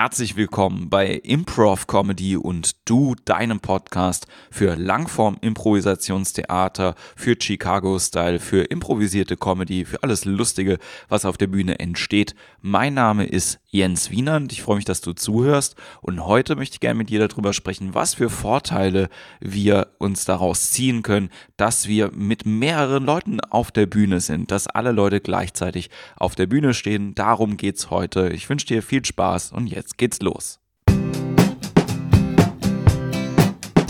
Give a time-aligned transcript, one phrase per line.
[0.00, 9.36] Herzlich willkommen bei Improv Comedy und Du, deinem Podcast für Langform-Improvisationstheater, für Chicago-Style, für improvisierte
[9.36, 12.36] Comedy, für alles Lustige, was auf der Bühne entsteht.
[12.60, 14.52] Mein Name ist Jens Wienand.
[14.52, 15.76] Ich freue mich, dass du zuhörst.
[16.00, 19.08] Und heute möchte ich gerne mit dir darüber sprechen, was für Vorteile
[19.40, 24.66] wir uns daraus ziehen können, dass wir mit mehreren Leuten auf der Bühne sind, dass
[24.66, 27.14] alle Leute gleichzeitig auf der Bühne stehen.
[27.14, 28.30] Darum geht's heute.
[28.30, 30.60] Ich wünsche dir viel Spaß und jetzt geht's los.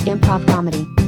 [0.06, 1.08] Improv comedy.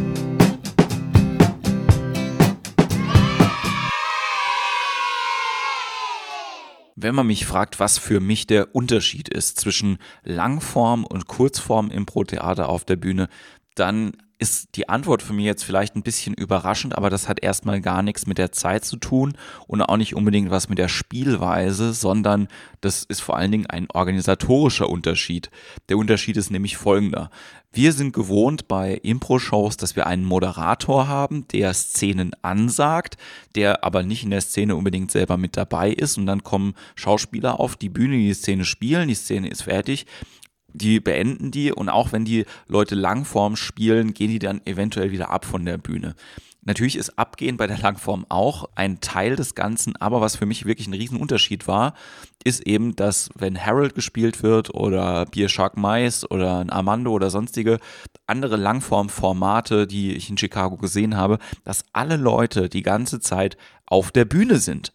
[7.02, 12.68] Wenn man mich fragt, was für mich der Unterschied ist zwischen Langform und Kurzform Impro-Theater
[12.68, 13.28] auf der Bühne,
[13.74, 17.80] dann ist die Antwort für mich jetzt vielleicht ein bisschen überraschend, aber das hat erstmal
[17.80, 19.36] gar nichts mit der Zeit zu tun
[19.66, 22.48] und auch nicht unbedingt was mit der Spielweise, sondern
[22.80, 25.50] das ist vor allen Dingen ein organisatorischer Unterschied.
[25.90, 27.30] Der Unterschied ist nämlich folgender.
[27.72, 33.16] Wir sind gewohnt bei Impro-Shows, dass wir einen Moderator haben, der Szenen ansagt,
[33.54, 37.60] der aber nicht in der Szene unbedingt selber mit dabei ist und dann kommen Schauspieler
[37.60, 40.06] auf die Bühne, die, die Szene spielen, die Szene ist fertig
[40.73, 45.30] die beenden die und auch wenn die Leute Langform spielen, gehen die dann eventuell wieder
[45.30, 46.15] ab von der Bühne.
[46.62, 50.66] Natürlich ist Abgehen bei der Langform auch ein Teil des Ganzen, aber was für mich
[50.66, 51.95] wirklich ein Riesenunterschied war,
[52.45, 57.30] ist eben, dass wenn Harold gespielt wird oder Beer Shark Mice oder ein Armando oder
[57.30, 57.79] sonstige
[58.27, 64.10] andere Langform-Formate, die ich in Chicago gesehen habe, dass alle Leute die ganze Zeit auf
[64.10, 64.93] der Bühne sind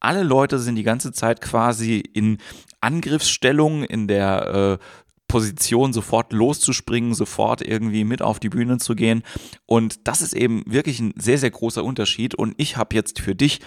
[0.00, 2.38] alle Leute sind die ganze Zeit quasi in
[2.80, 4.84] Angriffsstellung, in der äh,
[5.28, 9.22] Position sofort loszuspringen, sofort irgendwie mit auf die Bühne zu gehen.
[9.66, 12.34] Und das ist eben wirklich ein sehr, sehr großer Unterschied.
[12.34, 13.60] Und ich habe jetzt für dich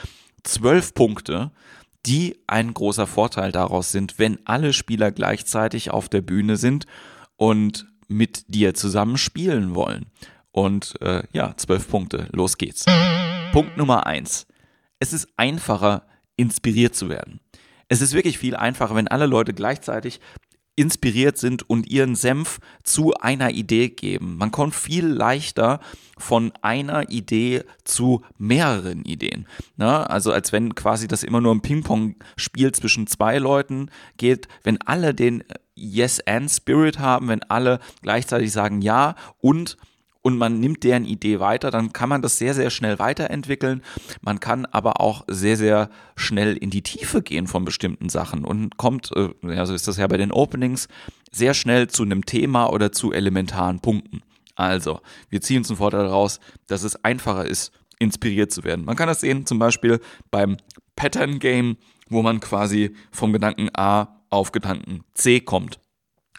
[0.44, 1.52] zwölf Punkte,
[2.06, 6.88] die ein großer Vorteil daraus sind, wenn alle Spieler gleichzeitig auf der Bühne sind
[7.38, 10.08] und mit dir zusammen spielen wollen.
[10.52, 12.86] Und äh, ja, zwölf Punkte, los geht's.
[13.52, 14.48] Punkt Nummer eins.
[15.00, 17.40] Es ist einfacher, inspiriert zu werden.
[17.88, 20.20] Es ist wirklich viel einfacher, wenn alle Leute gleichzeitig
[20.82, 24.38] inspiriert sind und ihren Senf zu einer Idee geben.
[24.38, 25.80] Man kommt viel leichter
[26.18, 29.48] von einer Idee zu mehreren Ideen.
[29.78, 30.10] Ne?
[30.10, 35.14] Also als wenn quasi das immer nur ein Ping-Pong-Spiel zwischen zwei Leuten geht, wenn alle
[35.14, 35.44] den
[35.76, 39.78] Yes-and-Spirit haben, wenn alle gleichzeitig sagen Ja und
[40.22, 43.82] und man nimmt deren Idee weiter, dann kann man das sehr, sehr schnell weiterentwickeln.
[44.22, 48.78] Man kann aber auch sehr, sehr schnell in die Tiefe gehen von bestimmten Sachen und
[48.78, 50.88] kommt, äh, ja, so ist das ja bei den Openings,
[51.32, 54.22] sehr schnell zu einem Thema oder zu elementaren Punkten.
[54.56, 58.86] Also, wir ziehen uns einen Vorteil daraus, dass es einfacher ist, inspiriert zu werden.
[58.86, 60.00] Man kann das sehen, zum Beispiel
[60.30, 60.58] beim
[60.96, 61.78] Pattern Game,
[62.10, 65.80] wo man quasi vom Gedanken A auf Gedanken C kommt.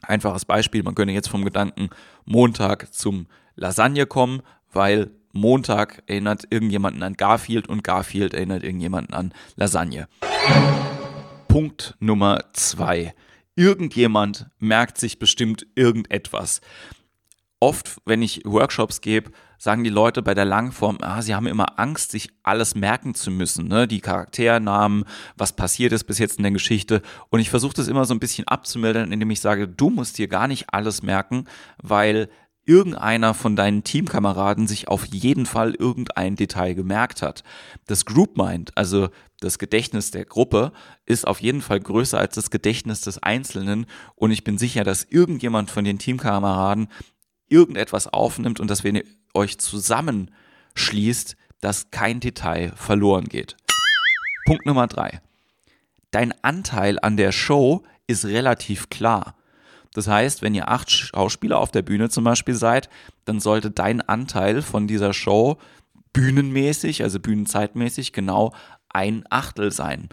[0.03, 1.88] Einfaches Beispiel, man könnte jetzt vom Gedanken
[2.25, 4.42] Montag zum Lasagne kommen,
[4.72, 10.08] weil Montag erinnert irgendjemanden an Garfield und Garfield erinnert irgendjemanden an Lasagne.
[11.48, 13.14] Punkt Nummer zwei.
[13.56, 16.60] Irgendjemand merkt sich bestimmt irgendetwas.
[17.60, 21.78] Oft, wenn ich Workshops gebe, sagen die Leute bei der Langform, ah, sie haben immer
[21.78, 23.86] Angst, sich alles merken zu müssen, ne?
[23.86, 25.04] die Charakternamen,
[25.36, 27.02] was passiert ist bis jetzt in der Geschichte.
[27.30, 30.26] Und ich versuche das immer so ein bisschen abzumildern, indem ich sage, du musst dir
[30.26, 31.44] gar nicht alles merken,
[31.80, 32.28] weil
[32.64, 37.42] irgendeiner von deinen Teamkameraden sich auf jeden Fall irgendein Detail gemerkt hat.
[37.86, 39.08] Das Group Mind, also
[39.40, 40.72] das Gedächtnis der Gruppe,
[41.04, 45.04] ist auf jeden Fall größer als das Gedächtnis des Einzelnen und ich bin sicher, dass
[45.04, 46.88] irgendjemand von den Teamkameraden
[47.48, 53.56] irgendetwas aufnimmt und dass wenn ihr euch zusammenschließt, dass kein Detail verloren geht.
[54.44, 55.20] Punkt Nummer drei.
[56.10, 59.36] Dein Anteil an der Show ist relativ klar.
[59.94, 62.88] Das heißt, wenn ihr acht Schauspieler auf der Bühne zum Beispiel seid,
[63.25, 65.58] dann sollte dein Anteil von dieser Show
[66.12, 68.52] bühnenmäßig, also bühnenzeitmäßig, genau
[68.88, 70.08] ein Achtel sein.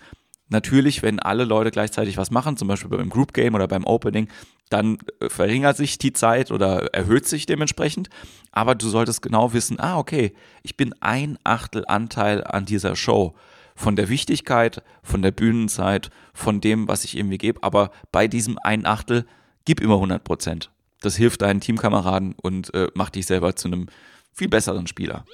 [0.50, 4.28] Natürlich, wenn alle Leute gleichzeitig was machen, zum Beispiel beim Group Game oder beim Opening,
[4.70, 8.10] dann äh, verringert sich die Zeit oder erhöht sich dementsprechend.
[8.52, 10.34] Aber du solltest genau wissen, ah, okay,
[10.64, 13.36] ich bin ein Achtel Anteil an dieser Show.
[13.76, 17.64] Von der Wichtigkeit, von der Bühnenzeit, von dem, was ich irgendwie gebe.
[17.64, 19.26] Aber bei diesem ein Achtel
[19.70, 20.72] gib immer 100 Prozent.
[21.00, 23.86] Das hilft deinen Teamkameraden und äh, macht dich selber zu einem
[24.34, 25.26] viel besseren Spieler.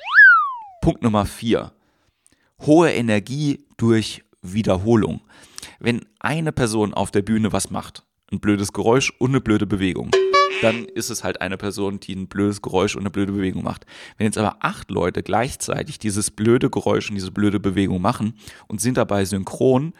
[0.81, 1.71] Punkt Nummer vier.
[2.65, 5.21] Hohe Energie durch Wiederholung.
[5.79, 10.11] Wenn eine Person auf der Bühne was macht, ein blödes Geräusch und eine blöde Bewegung,
[10.61, 13.85] dann ist es halt eine Person, die ein blödes Geräusch und eine blöde Bewegung macht.
[14.17, 18.33] Wenn jetzt aber acht Leute gleichzeitig dieses blöde Geräusch und diese blöde Bewegung machen
[18.67, 19.93] und sind dabei synchron,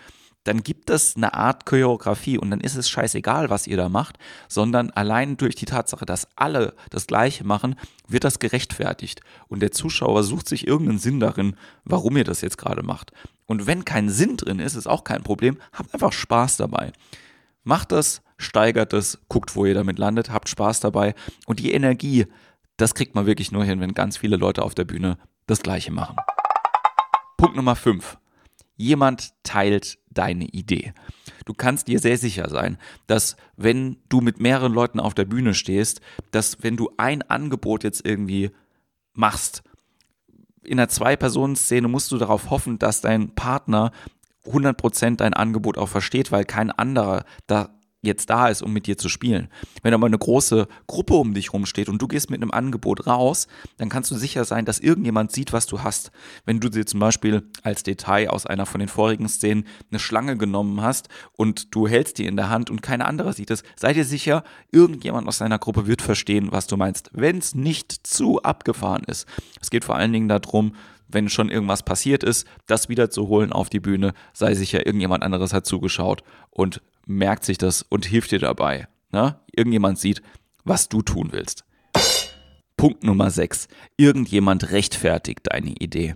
[0.46, 4.18] dann gibt es eine Art Choreografie und dann ist es scheißegal, was ihr da macht,
[4.48, 7.76] sondern allein durch die Tatsache, dass alle das Gleiche machen,
[8.08, 9.22] wird das gerechtfertigt.
[9.48, 13.12] Und der Zuschauer sucht sich irgendeinen Sinn darin, warum ihr das jetzt gerade macht.
[13.48, 15.58] Und wenn kein Sinn drin ist, ist auch kein Problem.
[15.74, 16.92] Habt einfach Spaß dabei.
[17.64, 21.16] Macht das, steigert es, guckt, wo ihr damit landet, habt Spaß dabei.
[21.48, 22.28] Und die Energie,
[22.78, 25.92] das kriegt man wirklich nur hin, wenn ganz viele Leute auf der Bühne das Gleiche
[25.92, 26.18] machen.
[27.36, 28.20] Punkt Nummer 5.
[28.78, 30.94] Jemand teilt deine Idee.
[31.46, 32.78] Du kannst dir sehr sicher sein,
[33.08, 36.02] dass wenn du mit mehreren Leuten auf der Bühne stehst,
[36.32, 38.52] dass wenn du ein Angebot jetzt irgendwie
[39.14, 39.64] machst,
[40.64, 43.92] in einer Zwei-Personen-Szene musst du darauf hoffen, dass dein Partner
[44.46, 47.70] 100% dein Angebot auch versteht, weil kein anderer da
[48.06, 49.50] jetzt da ist, um mit dir zu spielen.
[49.84, 53.48] Wenn aber eine große Gruppe um dich rumsteht und du gehst mit einem Angebot raus,
[53.78, 56.12] dann kannst du sicher sein, dass irgendjemand sieht, was du hast.
[56.46, 60.38] Wenn du dir zum Beispiel als Detail aus einer von den vorigen Szenen eine Schlange
[60.38, 63.94] genommen hast und du hältst die in der Hand und kein anderer sieht es, sei
[63.94, 68.42] dir sicher, irgendjemand aus deiner Gruppe wird verstehen, was du meinst, wenn es nicht zu
[68.44, 69.28] abgefahren ist.
[69.62, 70.74] Es geht vor allen Dingen darum,
[71.08, 75.24] wenn schon irgendwas passiert ist, das wieder zu holen auf die Bühne, sei sicher, irgendjemand
[75.24, 78.88] anderes hat zugeschaut und merkt sich das und hilft dir dabei.
[79.12, 79.40] Ne?
[79.56, 80.22] Irgendjemand sieht,
[80.64, 81.64] was du tun willst.
[82.78, 83.68] Punkt Nummer 6.
[83.98, 86.16] Irgendjemand rechtfertigt deine Idee.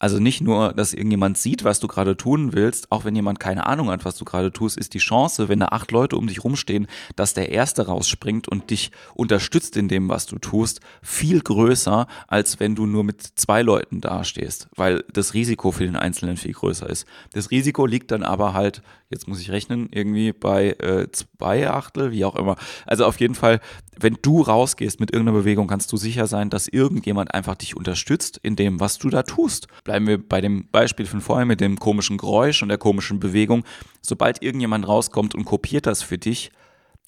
[0.00, 3.66] Also nicht nur, dass irgendjemand sieht, was du gerade tun willst, auch wenn jemand keine
[3.66, 6.44] Ahnung hat, was du gerade tust, ist die Chance, wenn da acht Leute um dich
[6.44, 6.86] rumstehen,
[7.16, 12.60] dass der Erste rausspringt und dich unterstützt in dem, was du tust, viel größer, als
[12.60, 16.88] wenn du nur mit zwei Leuten dastehst, weil das Risiko für den Einzelnen viel größer
[16.88, 17.04] ist.
[17.32, 22.12] Das Risiko liegt dann aber halt, jetzt muss ich rechnen, irgendwie bei äh, zwei Achtel,
[22.12, 22.56] wie auch immer.
[22.86, 23.60] Also auf jeden Fall
[24.00, 28.38] wenn du rausgehst mit irgendeiner Bewegung, kannst du sicher sein, dass irgendjemand einfach dich unterstützt
[28.42, 29.66] in dem, was du da tust.
[29.84, 33.64] Bleiben wir bei dem Beispiel von vorher mit dem komischen Geräusch und der komischen Bewegung.
[34.00, 36.50] Sobald irgendjemand rauskommt und kopiert das für dich,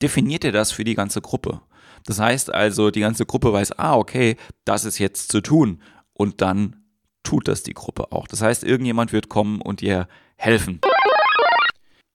[0.03, 1.61] definiert er das für die ganze Gruppe.
[2.07, 5.83] Das heißt also, die ganze Gruppe weiß, ah, okay, das ist jetzt zu tun.
[6.15, 6.77] Und dann
[7.23, 8.27] tut das die Gruppe auch.
[8.27, 10.81] Das heißt, irgendjemand wird kommen und dir helfen.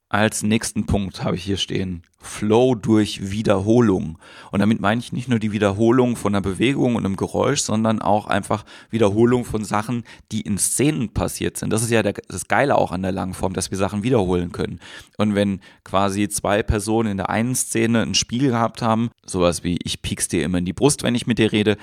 [0.08, 4.20] Als nächsten Punkt habe ich hier stehen, Flow durch Wiederholung.
[4.52, 8.04] Und damit meine ich nicht nur die Wiederholung von einer Bewegung und einem Geräusch, sondern
[8.04, 11.74] auch einfach Wiederholung von Sachen, die in Szenen passiert sind.
[11.74, 14.80] Das ist ja der, das Geile auch an der Langform, dass wir Sachen wiederholen können.
[15.18, 19.80] Und wenn quasi zwei Personen in der einen Szene ein Spiel gehabt haben, sowas wie
[19.84, 21.78] ich piek's dir immer in die Brust, wenn ich mit dir rede,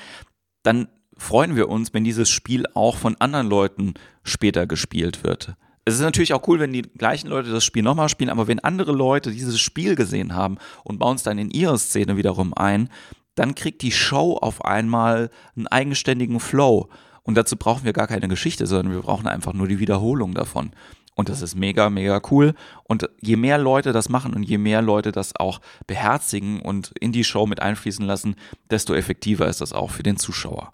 [0.62, 0.86] dann
[1.16, 6.00] freuen wir uns, wenn dieses Spiel auch von anderen Leuten später gespielt wird es ist
[6.00, 9.32] natürlich auch cool, wenn die gleichen Leute das Spiel nochmal spielen, aber wenn andere Leute
[9.32, 12.88] dieses Spiel gesehen haben und bauen es dann in ihre Szene wiederum ein,
[13.34, 16.88] dann kriegt die Show auf einmal einen eigenständigen Flow.
[17.24, 20.72] Und dazu brauchen wir gar keine Geschichte, sondern wir brauchen einfach nur die Wiederholung davon.
[21.14, 22.54] Und das ist mega, mega cool.
[22.84, 27.12] Und je mehr Leute das machen und je mehr Leute das auch beherzigen und in
[27.12, 28.36] die Show mit einfließen lassen,
[28.70, 30.72] desto effektiver ist das auch für den Zuschauer.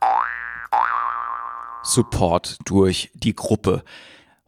[1.83, 3.83] Support durch die Gruppe.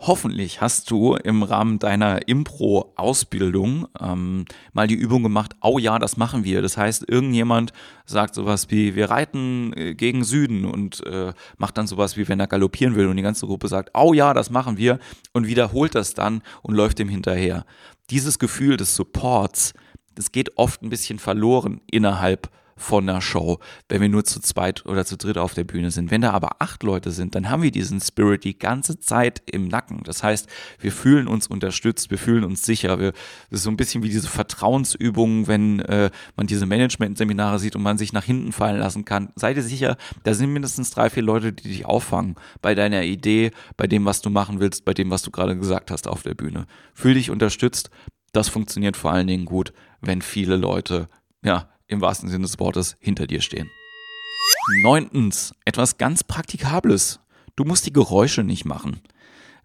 [0.02, 6.16] Hoffentlich hast du im Rahmen deiner Impro-Ausbildung ähm, mal die Übung gemacht, oh ja, das
[6.16, 6.62] machen wir.
[6.62, 7.74] Das heißt, irgendjemand
[8.06, 12.40] sagt sowas wie, wir reiten äh, gegen Süden und äh, macht dann sowas wie, wenn
[12.40, 15.00] er galoppieren will und die ganze Gruppe sagt, oh ja, das machen wir
[15.34, 17.66] und wiederholt das dann und läuft dem hinterher.
[18.08, 19.74] Dieses Gefühl des Supports,
[20.14, 22.48] das geht oft ein bisschen verloren innerhalb
[22.80, 23.58] von der Show,
[23.90, 26.10] wenn wir nur zu zweit oder zu dritt auf der Bühne sind.
[26.10, 29.68] Wenn da aber acht Leute sind, dann haben wir diesen Spirit die ganze Zeit im
[29.68, 30.00] Nacken.
[30.04, 32.98] Das heißt, wir fühlen uns unterstützt, wir fühlen uns sicher.
[32.98, 33.12] Wir,
[33.50, 37.82] das ist so ein bisschen wie diese Vertrauensübungen, wenn äh, man diese Management-Seminare sieht und
[37.82, 39.28] man sich nach hinten fallen lassen kann.
[39.36, 43.50] Seid ihr sicher, da sind mindestens drei, vier Leute, die dich auffangen bei deiner Idee,
[43.76, 46.34] bei dem, was du machen willst, bei dem, was du gerade gesagt hast auf der
[46.34, 46.66] Bühne.
[46.94, 47.90] Fühl dich unterstützt.
[48.32, 51.08] Das funktioniert vor allen Dingen gut, wenn viele Leute
[51.42, 53.70] ja, im wahrsten Sinne des Wortes hinter dir stehen.
[54.82, 57.20] Neuntens, etwas ganz Praktikables.
[57.56, 59.00] Du musst die Geräusche nicht machen.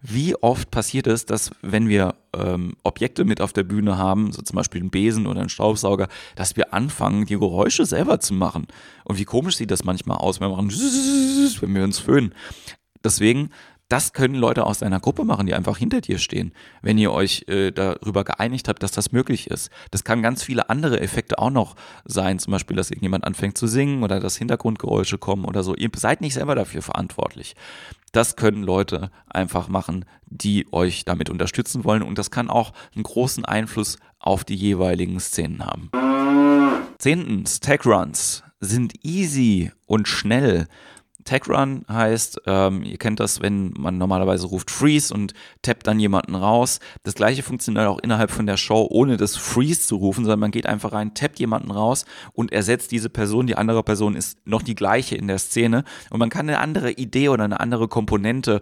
[0.02, 4.42] Wie oft passiert es, dass wenn wir ähm, Objekte mit auf der Bühne haben, so
[4.42, 8.66] zum Beispiel einen Besen oder einen Staubsauger, dass wir anfangen, die Geräusche selber zu machen?
[9.04, 10.70] Und wie komisch sieht das manchmal aus, wenn wir machen,
[11.60, 12.34] wenn wir uns föhnen.
[13.02, 13.50] Deswegen
[13.88, 16.52] das können Leute aus deiner Gruppe machen, die einfach hinter dir stehen,
[16.82, 19.70] wenn ihr euch äh, darüber geeinigt habt, dass das möglich ist.
[19.90, 23.66] Das kann ganz viele andere Effekte auch noch sein, zum Beispiel, dass irgendjemand anfängt zu
[23.66, 25.76] singen oder dass Hintergrundgeräusche kommen oder so.
[25.76, 27.54] Ihr seid nicht selber dafür verantwortlich.
[28.10, 33.04] Das können Leute einfach machen, die euch damit unterstützen wollen und das kann auch einen
[33.04, 35.90] großen Einfluss auf die jeweiligen Szenen haben.
[36.98, 40.66] Zehntens, Tech Runs sind easy und schnell
[41.26, 46.00] Tag Run heißt, ähm, ihr kennt das, wenn man normalerweise ruft Freeze und tappt dann
[46.00, 46.80] jemanden raus.
[47.02, 50.52] Das gleiche funktioniert auch innerhalb von der Show, ohne das Freeze zu rufen, sondern man
[50.52, 53.46] geht einfach rein, tappt jemanden raus und ersetzt diese Person.
[53.46, 56.92] Die andere Person ist noch die gleiche in der Szene und man kann eine andere
[56.92, 58.60] Idee oder eine andere Komponente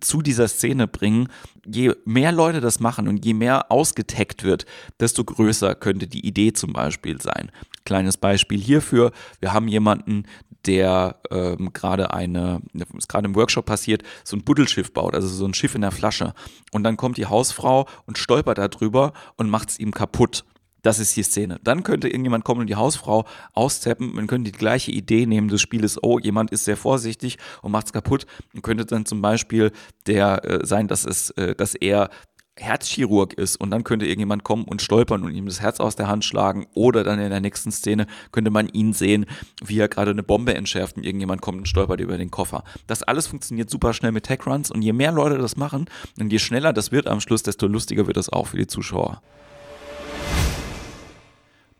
[0.00, 1.28] zu dieser Szene bringen.
[1.66, 4.66] Je mehr Leute das machen und je mehr ausgetaggt wird,
[5.00, 7.50] desto größer könnte die Idee zum Beispiel sein.
[7.84, 9.12] Kleines Beispiel hierfür.
[9.40, 10.24] Wir haben jemanden,
[10.66, 12.62] der ähm, gerade eine,
[12.96, 15.90] ist gerade im Workshop passiert, so ein Buddelschiff baut, also so ein Schiff in der
[15.90, 16.32] Flasche.
[16.72, 20.44] Und dann kommt die Hausfrau und stolpert da drüber und macht es ihm kaputt.
[20.84, 21.58] Das ist die Szene.
[21.64, 23.24] Dann könnte irgendjemand kommen und die Hausfrau
[23.54, 24.14] austappen.
[24.14, 27.86] Man könnte die gleiche Idee nehmen des Spieles, oh, jemand ist sehr vorsichtig und macht
[27.86, 28.26] es kaputt.
[28.52, 29.72] Und könnte dann zum Beispiel
[30.06, 32.10] der äh, sein, dass es, äh, dass er
[32.56, 36.06] Herzchirurg ist und dann könnte irgendjemand kommen und stolpern und ihm das Herz aus der
[36.06, 39.26] Hand schlagen oder dann in der nächsten Szene könnte man ihn sehen,
[39.64, 42.62] wie er gerade eine Bombe entschärft und irgendjemand kommt und stolpert über den Koffer.
[42.86, 45.86] Das alles funktioniert super schnell mit Tech Runs und je mehr Leute das machen
[46.20, 49.20] und je schneller das wird am Schluss, desto lustiger wird das auch für die Zuschauer.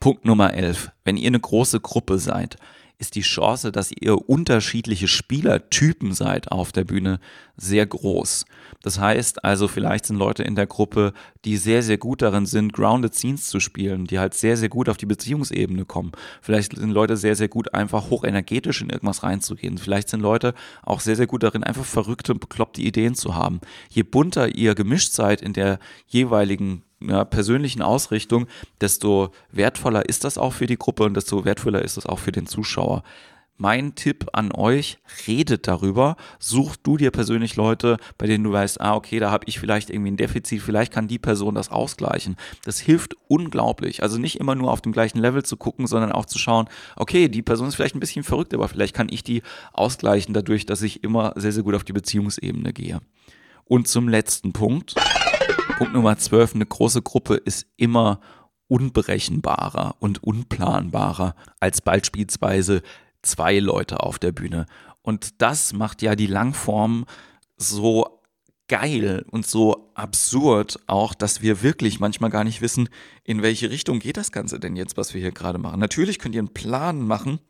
[0.00, 0.90] Punkt Nummer 11.
[1.04, 2.56] Wenn ihr eine große Gruppe seid,
[2.98, 7.18] ist die Chance, dass ihr unterschiedliche Spielertypen seid auf der Bühne
[7.56, 8.46] sehr groß.
[8.82, 11.12] Das heißt also, vielleicht sind Leute in der Gruppe,
[11.44, 14.88] die sehr, sehr gut darin sind, grounded Scenes zu spielen, die halt sehr, sehr gut
[14.88, 16.12] auf die Beziehungsebene kommen.
[16.40, 19.78] Vielleicht sind Leute sehr, sehr gut, einfach hochenergetisch in irgendwas reinzugehen.
[19.78, 23.60] Vielleicht sind Leute auch sehr, sehr gut darin, einfach verrückte, bekloppte Ideen zu haben.
[23.88, 28.46] Je bunter ihr gemischt seid in der jeweiligen ja, persönlichen Ausrichtung,
[28.80, 32.32] desto wertvoller ist das auch für die Gruppe und desto wertvoller ist es auch für
[32.32, 33.02] den Zuschauer.
[33.56, 38.80] Mein Tipp an euch, redet darüber, such du dir persönlich Leute, bei denen du weißt,
[38.80, 42.34] ah, okay, da habe ich vielleicht irgendwie ein Defizit, vielleicht kann die Person das ausgleichen.
[42.64, 44.02] Das hilft unglaublich.
[44.02, 47.28] Also nicht immer nur auf dem gleichen Level zu gucken, sondern auch zu schauen, okay,
[47.28, 49.42] die Person ist vielleicht ein bisschen verrückt, aber vielleicht kann ich die
[49.72, 53.00] ausgleichen dadurch, dass ich immer sehr, sehr gut auf die Beziehungsebene gehe.
[53.66, 54.96] Und zum letzten Punkt.
[55.76, 58.20] Punkt Nummer 12, eine große Gruppe ist immer
[58.68, 62.82] unberechenbarer und unplanbarer als beispielsweise
[63.22, 64.66] zwei Leute auf der Bühne.
[65.02, 67.06] Und das macht ja die Langform
[67.56, 68.22] so
[68.68, 72.88] geil und so absurd auch, dass wir wirklich manchmal gar nicht wissen,
[73.24, 75.80] in welche Richtung geht das Ganze denn jetzt, was wir hier gerade machen.
[75.80, 77.40] Natürlich könnt ihr einen Plan machen,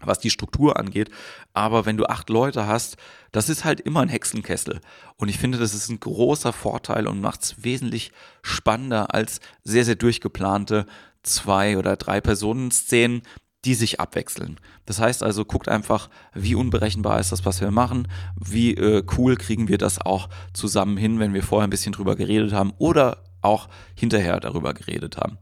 [0.00, 1.10] was die Struktur angeht.
[1.52, 2.96] Aber wenn du acht Leute hast,
[3.32, 4.80] das ist halt immer ein Hexenkessel.
[5.16, 8.12] Und ich finde, das ist ein großer Vorteil und macht es wesentlich
[8.42, 10.86] spannender als sehr, sehr durchgeplante
[11.22, 13.22] zwei oder drei Personen-Szenen,
[13.64, 14.60] die sich abwechseln.
[14.86, 19.36] Das heißt also, guckt einfach, wie unberechenbar ist das, was wir machen, wie äh, cool
[19.36, 23.24] kriegen wir das auch zusammen hin, wenn wir vorher ein bisschen drüber geredet haben oder
[23.42, 25.38] auch hinterher darüber geredet haben.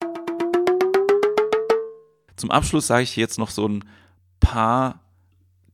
[2.37, 3.85] Zum Abschluss sage ich jetzt noch so ein
[4.40, 5.00] paar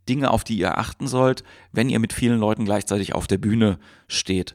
[0.08, 3.78] Dinge, auf die ihr achten sollt, wenn ihr mit vielen Leuten gleichzeitig auf der Bühne
[4.08, 4.54] steht.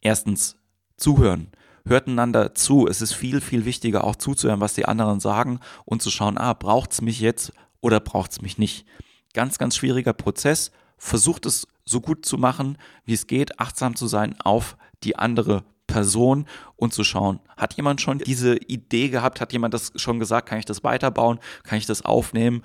[0.00, 0.56] Erstens,
[0.96, 1.48] zuhören.
[1.86, 2.86] Hört einander zu.
[2.86, 6.52] Es ist viel, viel wichtiger, auch zuzuhören, was die anderen sagen und zu schauen, ah,
[6.52, 8.86] braucht's mich jetzt oder braucht's mich nicht.
[9.32, 10.70] Ganz, ganz schwieriger Prozess.
[10.98, 15.64] Versucht es so gut zu machen, wie es geht, achtsam zu sein auf die andere
[15.86, 16.46] Person
[16.76, 20.58] und zu schauen, hat jemand schon diese Idee gehabt, hat jemand das schon gesagt, kann
[20.58, 22.62] ich das weiterbauen, kann ich das aufnehmen,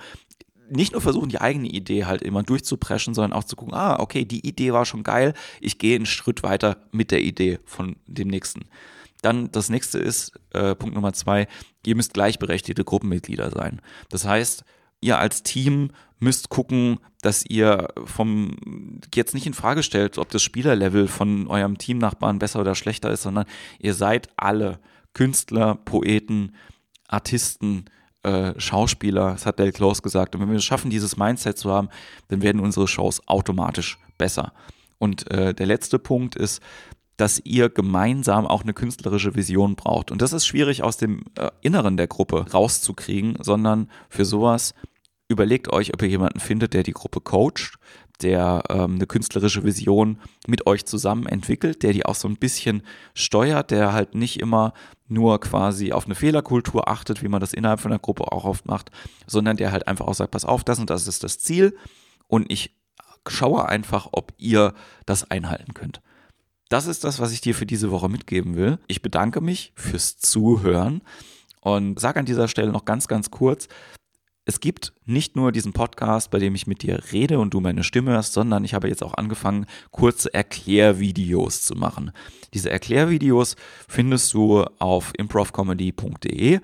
[0.69, 4.25] nicht nur versuchen, die eigene Idee halt immer durchzupreschen, sondern auch zu gucken, ah, okay,
[4.25, 8.27] die Idee war schon geil, ich gehe einen Schritt weiter mit der Idee von dem
[8.27, 8.65] nächsten.
[9.21, 11.47] Dann das nächste ist, äh, Punkt Nummer zwei,
[11.85, 13.81] ihr müsst gleichberechtigte Gruppenmitglieder sein.
[14.09, 14.63] Das heißt,
[15.01, 18.55] ihr als Team müsst gucken, dass ihr vom
[19.13, 23.23] jetzt nicht in Frage stellt, ob das Spielerlevel von eurem Teamnachbarn besser oder schlechter ist,
[23.23, 23.45] sondern
[23.79, 24.79] ihr seid alle
[25.13, 26.55] Künstler, Poeten,
[27.07, 27.85] Artisten,
[28.25, 30.35] äh, Schauspieler, das hat Del Close gesagt.
[30.35, 31.89] Und wenn wir es schaffen, dieses Mindset zu haben,
[32.29, 34.53] dann werden unsere Shows automatisch besser.
[34.97, 36.61] Und äh, der letzte Punkt ist,
[37.17, 40.11] dass ihr gemeinsam auch eine künstlerische Vision braucht.
[40.11, 44.73] Und das ist schwierig aus dem äh, Inneren der Gruppe rauszukriegen, sondern für sowas
[45.27, 47.77] überlegt euch, ob ihr jemanden findet, der die Gruppe coacht,
[48.21, 52.83] der ähm, eine künstlerische Vision mit euch zusammen entwickelt, der die auch so ein bisschen
[53.13, 54.73] steuert, der halt nicht immer
[55.07, 58.65] nur quasi auf eine Fehlerkultur achtet, wie man das innerhalb von der Gruppe auch oft
[58.65, 58.91] macht,
[59.27, 61.77] sondern der halt einfach auch sagt, pass auf, das und das ist das Ziel
[62.27, 62.75] und ich
[63.27, 64.73] schaue einfach, ob ihr
[65.05, 66.01] das einhalten könnt.
[66.69, 68.79] Das ist das, was ich dir für diese Woche mitgeben will.
[68.87, 71.01] Ich bedanke mich fürs Zuhören
[71.61, 73.67] und sage an dieser Stelle noch ganz, ganz kurz,
[74.45, 77.83] es gibt nicht nur diesen Podcast, bei dem ich mit dir rede und du meine
[77.83, 82.11] Stimme hörst, sondern ich habe jetzt auch angefangen, kurze Erklärvideos zu machen.
[82.53, 83.55] Diese Erklärvideos
[83.87, 86.59] findest du auf improvcomedy.de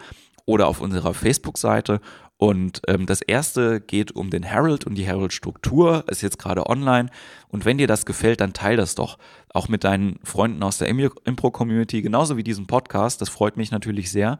[0.45, 2.01] oder auf unserer Facebook-Seite
[2.41, 7.12] Und ähm, das erste geht um den Herald und die Herald-Struktur, ist jetzt gerade online.
[7.50, 9.19] Und wenn dir das gefällt, dann teil das doch.
[9.53, 13.21] Auch mit deinen Freunden aus der Impro-Community, genauso wie diesen Podcast.
[13.21, 14.39] Das freut mich natürlich sehr.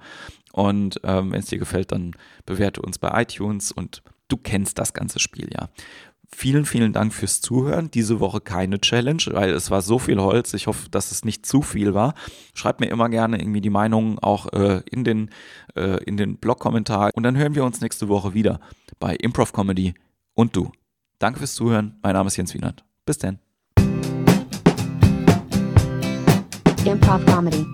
[0.52, 2.16] Und ähm, wenn es dir gefällt, dann
[2.48, 5.70] bewerte uns bei iTunes und du kennst das ganze Spiel ja.
[6.34, 7.92] Vielen, vielen Dank fürs Zuhören.
[7.92, 10.54] Diese Woche keine Challenge, weil es war so viel Holz.
[10.54, 12.14] Ich hoffe, dass es nicht zu viel war.
[12.54, 15.30] Schreibt mir immer gerne irgendwie die Meinungen auch äh, in den,
[15.76, 17.12] äh, den Blog-Kommentar.
[17.14, 18.60] Und dann hören wir uns nächste Woche wieder
[19.00, 19.94] bei Improv Comedy
[20.34, 20.72] und du.
[21.20, 22.00] Danke fürs Zuhören.
[22.02, 22.84] Mein Name ist Jens Wienert.
[23.06, 23.40] Bis dann.
[26.86, 27.66] Improv Comedy.